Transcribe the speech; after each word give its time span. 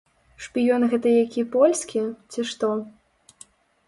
Шпіён 0.43 0.85
гэта 0.93 1.11
які 1.25 1.43
польскі, 1.55 2.01
ці 2.31 2.47
што? 2.53 2.71